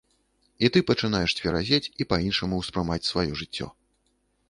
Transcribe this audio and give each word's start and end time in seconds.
І 0.65 0.71
ты 0.77 0.81
пачынаеш 0.89 1.35
цверазець 1.41 1.83
і 2.01 2.09
па-іншаму 2.15 2.55
ўспрымаць 2.65 3.03
сваё 3.13 3.31
жыццё. 3.45 3.73